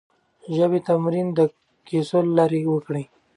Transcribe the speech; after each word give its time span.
د 0.43 0.45
ژبې 0.57 0.79
تمرين 0.87 1.27
د 1.37 1.39
کيسو 1.87 2.17
له 2.25 2.31
لارې 2.37 2.59
وکړئ. 2.73 3.03